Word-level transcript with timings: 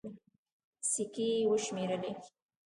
سيکې 0.89 1.25
يې 1.31 1.39
وشمېرلې. 1.49 2.11